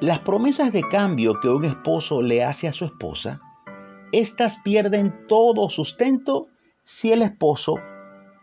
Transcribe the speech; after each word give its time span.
Las 0.00 0.20
promesas 0.20 0.72
de 0.72 0.82
cambio 0.82 1.40
que 1.40 1.48
un 1.48 1.64
esposo 1.64 2.20
le 2.20 2.42
hace 2.42 2.66
a 2.66 2.72
su 2.72 2.84
esposa, 2.84 3.40
éstas 4.12 4.58
pierden 4.64 5.14
todo 5.28 5.70
sustento 5.70 6.48
si 6.84 7.12
el 7.12 7.22
esposo 7.22 7.76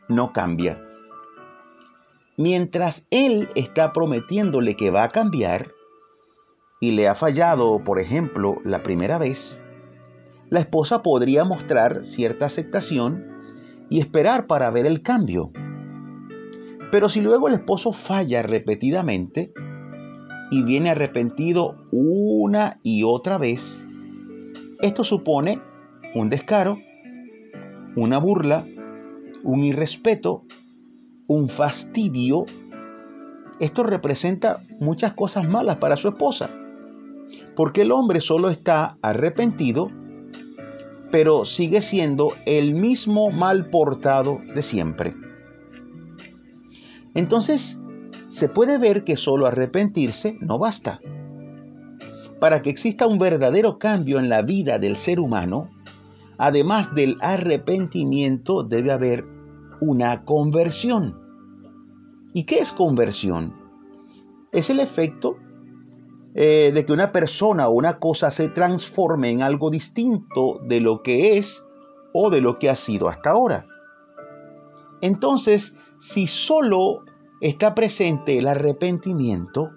no 0.07 0.31
cambia. 0.31 0.81
Mientras 2.37 3.05
él 3.11 3.49
está 3.55 3.91
prometiéndole 3.91 4.75
que 4.75 4.91
va 4.91 5.03
a 5.03 5.09
cambiar 5.09 5.67
y 6.79 6.91
le 6.91 7.07
ha 7.07 7.15
fallado, 7.15 7.83
por 7.83 7.99
ejemplo, 7.99 8.55
la 8.63 8.81
primera 8.81 9.17
vez, 9.17 9.61
la 10.49 10.61
esposa 10.61 11.01
podría 11.03 11.43
mostrar 11.43 12.05
cierta 12.05 12.45
aceptación 12.45 13.25
y 13.89 13.99
esperar 13.99 14.47
para 14.47 14.69
ver 14.71 14.85
el 14.85 15.01
cambio. 15.01 15.51
Pero 16.91 17.09
si 17.09 17.21
luego 17.21 17.49
el 17.49 17.55
esposo 17.55 17.93
falla 17.93 18.41
repetidamente 18.41 19.53
y 20.51 20.63
viene 20.63 20.91
arrepentido 20.91 21.77
una 21.91 22.77
y 22.83 23.03
otra 23.03 23.37
vez, 23.37 23.61
esto 24.81 25.03
supone 25.03 25.61
un 26.13 26.29
descaro, 26.29 26.77
una 27.95 28.17
burla, 28.17 28.65
un 29.43 29.63
irrespeto, 29.63 30.43
un 31.27 31.49
fastidio. 31.49 32.45
Esto 33.61 33.83
representa 33.83 34.61
muchas 34.79 35.13
cosas 35.13 35.47
malas 35.47 35.77
para 35.77 35.95
su 35.95 36.09
esposa, 36.09 36.49
porque 37.55 37.83
el 37.83 37.91
hombre 37.93 38.19
solo 38.19 38.49
está 38.49 38.97
arrepentido, 39.01 39.89
pero 41.11 41.45
sigue 41.45 41.81
siendo 41.81 42.33
el 42.45 42.73
mismo 42.75 43.31
mal 43.31 43.69
portado 43.69 44.39
de 44.53 44.63
siempre. 44.63 45.13
Entonces, 47.13 47.77
se 48.41 48.49
puede 48.49 48.79
ver 48.79 49.03
que 49.03 49.17
solo 49.17 49.45
arrepentirse 49.45 50.35
no 50.41 50.57
basta. 50.57 50.99
Para 52.39 52.63
que 52.63 52.71
exista 52.71 53.05
un 53.05 53.19
verdadero 53.19 53.77
cambio 53.77 54.17
en 54.17 54.29
la 54.29 54.41
vida 54.41 54.79
del 54.79 54.97
ser 54.97 55.19
humano, 55.19 55.69
además 56.39 56.91
del 56.95 57.17
arrepentimiento 57.21 58.63
debe 58.63 58.93
haber 58.93 59.25
una 59.79 60.25
conversión. 60.25 61.19
¿Y 62.33 62.45
qué 62.45 62.61
es 62.61 62.73
conversión? 62.73 63.53
Es 64.51 64.71
el 64.71 64.79
efecto 64.79 65.35
eh, 66.33 66.71
de 66.73 66.83
que 66.83 66.93
una 66.93 67.11
persona 67.11 67.67
o 67.67 67.73
una 67.73 67.99
cosa 67.99 68.31
se 68.31 68.49
transforme 68.49 69.29
en 69.29 69.43
algo 69.43 69.69
distinto 69.69 70.57
de 70.67 70.81
lo 70.81 71.03
que 71.03 71.37
es 71.37 71.63
o 72.11 72.31
de 72.31 72.41
lo 72.41 72.57
que 72.57 72.71
ha 72.71 72.75
sido 72.75 73.07
hasta 73.07 73.29
ahora. 73.29 73.67
Entonces, 74.99 75.75
si 76.11 76.25
solo 76.25 77.03
está 77.41 77.73
presente 77.73 78.37
el 78.37 78.47
arrepentimiento, 78.47 79.71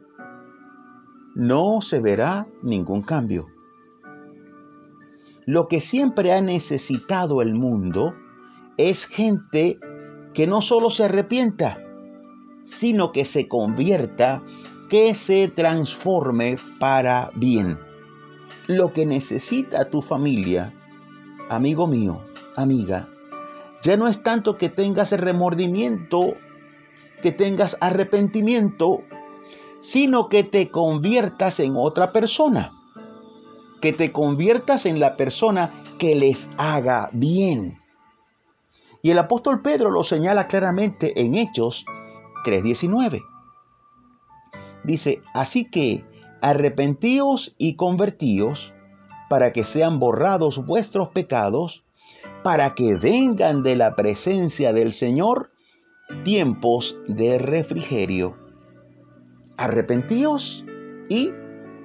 no 1.35 1.81
se 1.81 1.99
verá 1.99 2.47
ningún 2.63 3.03
cambio. 3.03 3.47
Lo 5.47 5.67
que 5.67 5.81
siempre 5.81 6.33
ha 6.33 6.41
necesitado 6.41 7.43
el 7.43 7.55
mundo 7.55 8.15
es 8.77 9.05
gente 9.07 9.79
que 10.35 10.47
no 10.47 10.61
solo 10.61 10.91
se 10.91 11.05
arrepienta, 11.05 11.79
sino 12.81 13.13
que 13.13 13.25
se 13.25 13.49
convierta, 13.49 14.43
que 14.91 15.15
se 15.27 15.49
transforme 15.49 16.59
para 16.79 17.31
bien. 17.35 17.79
Lo 18.67 18.93
que 18.93 19.07
necesita 19.07 19.91
tu 19.91 20.03
familia, 20.03 20.75
amigo 21.49 21.87
mío, 21.87 22.21
amiga, 22.57 23.09
ya 23.83 23.97
no 23.97 24.09
es 24.09 24.23
tanto 24.23 24.57
que 24.57 24.69
tengas 24.69 25.11
remordimiento, 25.13 26.35
que 27.25 27.33
tengas 27.33 27.75
arrepentimiento, 27.81 29.01
sino 29.81 30.29
que 30.29 30.45
te 30.45 30.69
conviertas 30.69 31.59
en 31.59 31.75
otra 31.75 32.13
persona, 32.13 32.73
que 33.81 33.95
te 33.95 34.13
conviertas 34.13 34.85
en 34.85 35.01
la 35.01 35.17
persona 35.17 35.85
que 35.99 36.15
les 36.17 36.37
haga 36.59 37.09
bien. 37.15 37.79
Y 39.01 39.11
el 39.11 39.19
apóstol 39.19 39.63
Pedro 39.63 39.91
lo 39.91 40.05
señala 40.05 40.49
claramente 40.49 41.19
en 41.19 41.35
Hechos 41.35 41.87
3:19. 42.45 43.23
Dice, 44.85 45.23
así 45.33 45.65
que 45.71 46.05
arrepentíos 46.43 47.55
y 47.57 47.77
convertíos 47.77 48.71
para 49.31 49.55
que 49.55 49.65
sean 49.65 49.99
borrados 49.99 50.63
vuestros 50.67 51.09
pecados 51.09 51.85
para 52.43 52.75
que 52.75 52.97
vengan 52.97 53.63
de 53.63 53.77
la 53.77 53.95
presencia 53.95 54.75
del 54.75 54.93
Señor 54.93 55.54
tiempos 56.25 56.97
de 57.09 57.39
refrigerio. 57.39 58.37
Arrepentíos 59.57 60.65
y 61.09 61.31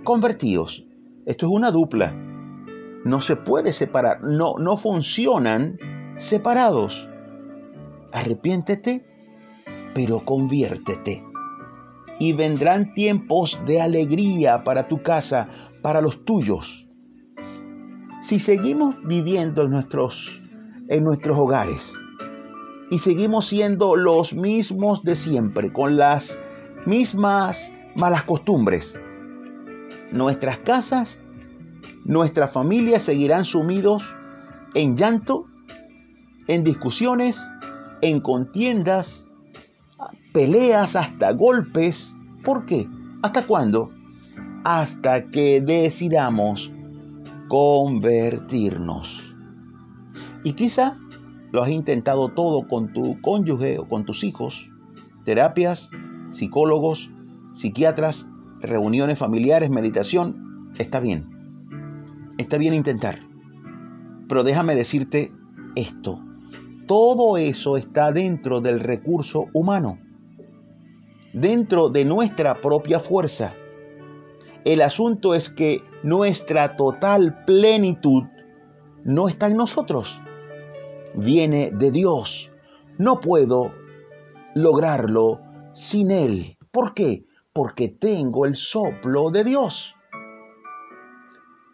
convertíos. 0.03 0.83
Esto 1.25 1.45
es 1.45 1.51
una 1.51 1.71
dupla. 1.71 2.13
No 3.05 3.21
se 3.21 3.35
puede 3.35 3.73
separar, 3.73 4.21
no, 4.23 4.57
no 4.57 4.77
funcionan 4.77 5.77
separados. 6.29 6.93
Arrepiéntete, 8.11 9.05
pero 9.93 10.25
conviértete. 10.25 11.23
Y 12.19 12.33
vendrán 12.33 12.93
tiempos 12.93 13.57
de 13.65 13.81
alegría 13.81 14.63
para 14.63 14.87
tu 14.87 15.01
casa, 15.01 15.47
para 15.81 16.01
los 16.01 16.25
tuyos. 16.25 16.65
Si 18.27 18.39
seguimos 18.39 18.95
viviendo 19.05 19.63
en 19.63 19.71
nuestros 19.71 20.39
en 20.89 21.03
nuestros 21.03 21.37
hogares. 21.37 21.98
Y 22.89 22.99
seguimos 22.99 23.47
siendo 23.47 23.95
los 23.95 24.33
mismos 24.33 25.03
de 25.03 25.15
siempre, 25.15 25.71
con 25.71 25.97
las 25.97 26.25
mismas 26.85 27.57
malas 27.95 28.23
costumbres. 28.23 28.93
Nuestras 30.11 30.57
casas, 30.59 31.19
nuestras 32.03 32.51
familias 32.51 33.03
seguirán 33.03 33.45
sumidos 33.45 34.03
en 34.73 34.95
llanto, 34.95 35.45
en 36.47 36.63
discusiones, 36.63 37.39
en 38.01 38.21
contiendas, 38.21 39.27
peleas, 40.33 40.95
hasta 40.95 41.31
golpes. 41.33 42.13
¿Por 42.43 42.65
qué? 42.65 42.87
¿Hasta 43.21 43.45
cuándo? 43.45 43.91
Hasta 44.63 45.29
que 45.29 45.61
decidamos 45.61 46.71
convertirnos. 47.49 49.07
Y 50.43 50.53
quizá 50.53 50.97
lo 51.51 51.63
has 51.63 51.69
intentado 51.69 52.29
todo 52.29 52.67
con 52.67 52.93
tu 52.93 53.19
cónyuge 53.21 53.79
o 53.79 53.87
con 53.87 54.05
tus 54.05 54.23
hijos, 54.23 54.53
terapias, 55.25 55.89
psicólogos, 56.33 57.09
psiquiatras, 57.55 58.25
reuniones 58.61 59.17
familiares, 59.17 59.69
meditación, 59.69 60.69
está 60.77 60.99
bien. 60.99 61.25
Está 62.37 62.57
bien 62.57 62.73
intentar. 62.73 63.19
Pero 64.27 64.43
déjame 64.43 64.75
decirte 64.75 65.31
esto. 65.75 66.19
Todo 66.87 67.37
eso 67.37 67.77
está 67.77 68.11
dentro 68.11 68.61
del 68.61 68.79
recurso 68.79 69.45
humano, 69.53 69.99
dentro 71.33 71.89
de 71.89 72.05
nuestra 72.05 72.61
propia 72.61 72.99
fuerza. 72.99 73.53
El 74.65 74.81
asunto 74.81 75.33
es 75.33 75.49
que 75.49 75.81
nuestra 76.03 76.75
total 76.75 77.43
plenitud 77.45 78.23
no 79.03 79.29
está 79.29 79.47
en 79.47 79.57
nosotros 79.57 80.19
viene 81.13 81.71
de 81.71 81.91
Dios. 81.91 82.49
No 82.97 83.19
puedo 83.19 83.71
lograrlo 84.55 85.39
sin 85.73 86.11
Él. 86.11 86.57
¿Por 86.71 86.93
qué? 86.93 87.25
Porque 87.53 87.89
tengo 87.89 88.45
el 88.45 88.55
soplo 88.55 89.31
de 89.31 89.43
Dios. 89.43 89.95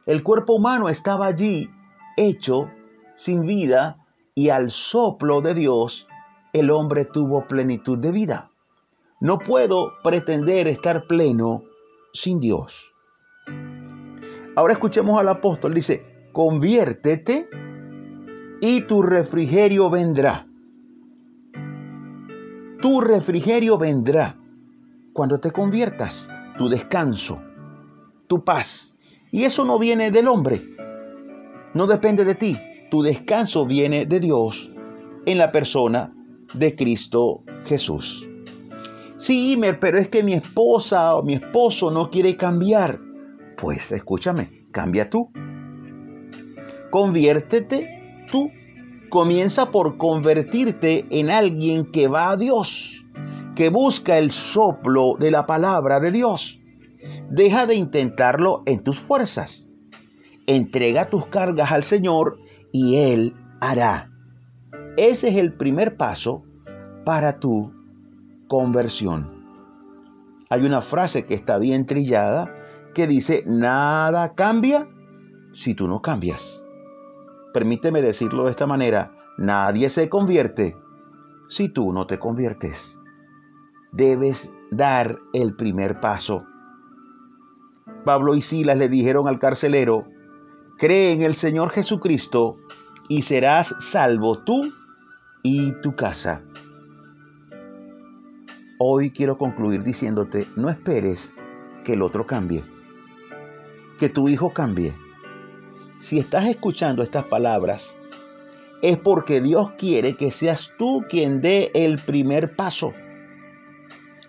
El 0.05 0.23
cuerpo 0.23 0.53
humano 0.53 0.89
estaba 0.89 1.25
allí 1.25 1.69
hecho 2.15 2.69
sin 3.15 3.45
vida 3.45 3.97
y 4.35 4.49
al 4.49 4.71
soplo 4.71 5.41
de 5.41 5.53
Dios 5.53 6.07
el 6.53 6.69
hombre 6.71 7.05
tuvo 7.05 7.47
plenitud 7.47 7.97
de 7.97 8.11
vida. 8.11 8.51
No 9.19 9.39
puedo 9.39 9.93
pretender 10.03 10.67
estar 10.67 11.07
pleno 11.07 11.63
sin 12.13 12.39
Dios. 12.39 12.73
Ahora 14.55 14.73
escuchemos 14.73 15.19
al 15.19 15.27
apóstol. 15.27 15.73
Dice, 15.73 16.29
conviértete 16.31 17.49
y 18.61 18.81
tu 18.81 19.01
refrigerio 19.01 19.89
vendrá. 19.89 20.47
Tu 22.81 23.01
refrigerio 23.01 23.77
vendrá 23.77 24.35
cuando 25.13 25.39
te 25.39 25.51
conviertas, 25.51 26.27
tu 26.57 26.69
descanso, 26.69 27.41
tu 28.27 28.43
paz. 28.43 28.95
Y 29.31 29.43
eso 29.43 29.65
no 29.65 29.79
viene 29.79 30.11
del 30.11 30.27
hombre, 30.27 30.61
no 31.73 31.87
depende 31.87 32.23
de 32.23 32.35
ti. 32.35 32.57
Tu 32.91 33.01
descanso 33.01 33.65
viene 33.65 34.05
de 34.05 34.19
Dios 34.19 34.69
en 35.25 35.37
la 35.37 35.51
persona 35.51 36.13
de 36.53 36.75
Cristo 36.75 37.43
Jesús. 37.65 38.27
Sí, 39.19 39.59
pero 39.81 39.97
es 39.97 40.09
que 40.09 40.23
mi 40.23 40.33
esposa 40.33 41.15
o 41.15 41.23
mi 41.23 41.33
esposo 41.33 41.89
no 41.89 42.09
quiere 42.09 42.37
cambiar. 42.37 42.99
Pues 43.57 43.91
escúchame, 43.91 44.67
cambia 44.71 45.09
tú. 45.09 45.31
Conviértete 46.91 48.04
comienza 49.09 49.71
por 49.71 49.97
convertirte 49.97 51.05
en 51.09 51.29
alguien 51.29 51.91
que 51.91 52.07
va 52.07 52.31
a 52.31 52.37
Dios, 52.37 53.03
que 53.55 53.69
busca 53.69 54.17
el 54.17 54.31
soplo 54.31 55.15
de 55.19 55.31
la 55.31 55.45
palabra 55.45 55.99
de 55.99 56.11
Dios. 56.11 56.59
Deja 57.29 57.65
de 57.65 57.75
intentarlo 57.75 58.63
en 58.65 58.83
tus 58.83 58.99
fuerzas. 59.01 59.67
Entrega 60.47 61.09
tus 61.09 61.27
cargas 61.27 61.71
al 61.71 61.83
Señor 61.83 62.39
y 62.71 62.97
Él 62.97 63.33
hará. 63.59 64.09
Ese 64.97 65.29
es 65.29 65.35
el 65.35 65.53
primer 65.53 65.97
paso 65.97 66.43
para 67.05 67.39
tu 67.39 67.71
conversión. 68.47 69.35
Hay 70.49 70.65
una 70.65 70.81
frase 70.81 71.25
que 71.25 71.33
está 71.33 71.57
bien 71.57 71.85
trillada 71.85 72.53
que 72.93 73.07
dice, 73.07 73.43
nada 73.45 74.33
cambia 74.35 74.87
si 75.53 75.73
tú 75.73 75.87
no 75.87 76.01
cambias. 76.01 76.64
Permíteme 77.55 78.01
decirlo 78.01 78.43
de 78.43 78.51
esta 78.51 78.67
manera, 78.67 79.13
nadie 79.37 79.89
se 79.89 80.09
convierte 80.09 80.75
si 81.47 81.69
tú 81.69 81.93
no 81.93 82.05
te 82.05 82.19
conviertes. 82.19 82.77
Debes 83.93 84.51
dar 84.71 85.15
el 85.31 85.55
primer 85.55 86.01
paso. 86.01 86.43
Pablo 88.03 88.35
y 88.35 88.41
Silas 88.41 88.77
le 88.77 88.89
dijeron 88.89 89.29
al 89.29 89.39
carcelero, 89.39 90.03
cree 90.77 91.13
en 91.13 91.21
el 91.21 91.35
Señor 91.35 91.69
Jesucristo 91.69 92.57
y 93.07 93.21
serás 93.21 93.73
salvo 93.89 94.39
tú 94.39 94.73
y 95.41 95.71
tu 95.79 95.95
casa. 95.95 96.41
Hoy 98.79 99.11
quiero 99.11 99.37
concluir 99.37 99.81
diciéndote, 99.81 100.45
no 100.57 100.67
esperes 100.67 101.33
que 101.85 101.93
el 101.93 102.01
otro 102.01 102.27
cambie, 102.27 102.65
que 103.97 104.09
tu 104.09 104.27
hijo 104.27 104.51
cambie. 104.53 105.04
Si 106.09 106.19
estás 106.19 106.45
escuchando 106.45 107.01
estas 107.01 107.25
palabras, 107.25 107.83
es 108.83 108.99
porque 108.99 109.41
Dios 109.41 109.71
quiere 109.79 110.15
que 110.15 110.31
seas 110.31 110.69
tú 110.77 111.03
quien 111.09 111.41
dé 111.41 111.71
el 111.73 112.03
primer 112.05 112.55
paso. 112.55 112.93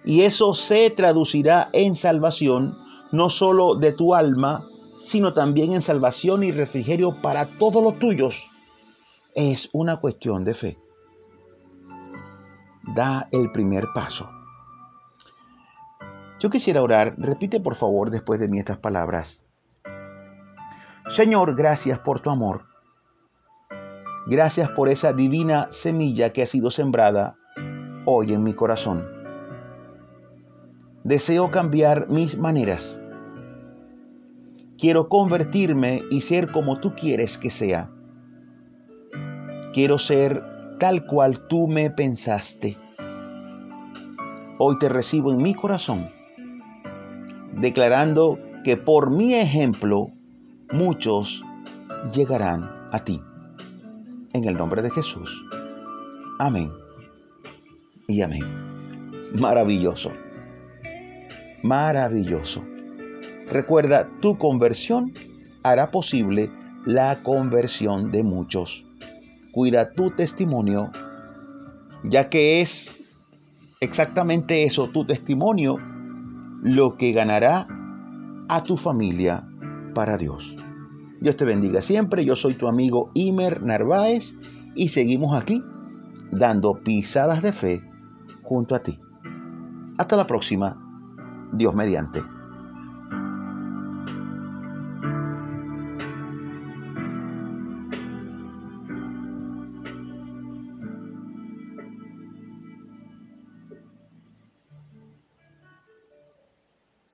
Y 0.02 0.23
eso 0.23 0.55
se 0.55 0.88
traducirá 0.88 1.69
en 1.75 1.96
salvación, 1.96 2.78
no 3.12 3.28
solo 3.28 3.75
de 3.75 3.93
tu 3.93 4.14
alma, 4.14 4.67
sino 5.00 5.34
también 5.34 5.75
en 5.75 5.82
salvación 5.82 6.44
y 6.44 6.50
refrigerio 6.50 7.20
para 7.20 7.58
todos 7.58 7.82
los 7.82 7.99
tuyos. 7.99 8.34
Es 9.34 9.69
una 9.75 9.99
cuestión 9.99 10.44
de 10.44 10.55
fe. 10.55 10.78
Da 12.94 13.28
el 13.32 13.52
primer 13.52 13.84
paso. 13.94 14.31
Yo 16.40 16.49
quisiera 16.49 16.82
orar, 16.82 17.17
repite 17.19 17.61
por 17.61 17.75
favor 17.75 18.08
después 18.08 18.40
de 18.40 18.49
mí 18.49 18.61
estas 18.61 18.78
palabras. 18.78 19.45
Señor, 21.16 21.56
gracias 21.56 21.98
por 22.00 22.20
tu 22.20 22.28
amor. 22.28 22.64
Gracias 24.26 24.68
por 24.72 24.90
esa 24.90 25.14
divina 25.14 25.68
semilla 25.70 26.34
que 26.34 26.42
ha 26.42 26.46
sido 26.46 26.70
sembrada 26.70 27.36
hoy 28.04 28.34
en 28.34 28.42
mi 28.42 28.52
corazón. 28.52 29.02
Deseo 31.04 31.50
cambiar 31.50 32.10
mis 32.10 32.36
maneras. 32.36 32.82
Quiero 34.78 35.08
convertirme 35.08 36.02
y 36.10 36.20
ser 36.20 36.52
como 36.52 36.80
tú 36.80 36.94
quieres 36.94 37.38
que 37.38 37.50
sea. 37.50 37.88
Quiero 39.72 39.96
ser 39.96 40.42
tal 40.78 41.06
cual 41.06 41.46
tú 41.48 41.66
me 41.66 41.90
pensaste. 41.90 42.76
Hoy 44.58 44.78
te 44.78 44.90
recibo 44.90 45.32
en 45.32 45.38
mi 45.38 45.54
corazón 45.54 46.10
declarando 47.54 48.38
que 48.64 48.76
por 48.76 49.10
mi 49.10 49.34
ejemplo 49.34 50.10
muchos 50.72 51.42
llegarán 52.12 52.68
a 52.92 53.04
ti. 53.04 53.20
En 54.32 54.44
el 54.44 54.56
nombre 54.56 54.82
de 54.82 54.90
Jesús. 54.90 55.30
Amén. 56.38 56.70
Y 58.08 58.22
amén. 58.22 58.44
Maravilloso. 59.34 60.12
Maravilloso. 61.62 62.62
Recuerda, 63.50 64.08
tu 64.20 64.36
conversión 64.38 65.12
hará 65.62 65.90
posible 65.90 66.50
la 66.84 67.22
conversión 67.22 68.10
de 68.10 68.22
muchos. 68.22 68.84
Cuida 69.52 69.92
tu 69.92 70.10
testimonio, 70.10 70.90
ya 72.04 72.28
que 72.28 72.62
es 72.62 72.70
exactamente 73.80 74.64
eso, 74.64 74.90
tu 74.90 75.06
testimonio, 75.06 75.78
lo 76.62 76.96
que 76.96 77.12
ganará 77.12 77.66
a 78.48 78.62
tu 78.64 78.76
familia 78.76 79.44
para 79.96 80.19
Dios. 80.19 80.44
Dios 81.22 81.38
te 81.38 81.46
bendiga 81.46 81.81
siempre. 81.81 82.26
Yo 82.26 82.37
soy 82.37 82.58
tu 82.58 82.69
amigo 82.69 83.10
Imer 83.14 83.62
Narváez 83.62 84.31
y 84.75 84.90
seguimos 84.90 85.34
aquí 85.34 85.62
dando 86.31 86.82
pisadas 86.84 87.43
de 87.43 87.54
fe 87.54 87.82
junto 88.43 88.75
a 88.75 88.82
ti. 88.82 89.00
Hasta 89.96 90.16
la 90.16 90.26
próxima. 90.26 90.76
Dios 91.54 91.75
mediante. 91.75 92.36